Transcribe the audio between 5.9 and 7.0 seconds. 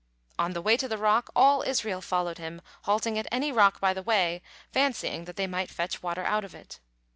water out of it.